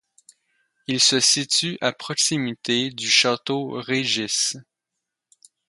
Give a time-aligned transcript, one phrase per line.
[0.87, 4.55] Il se situe à proximité du Château Régis.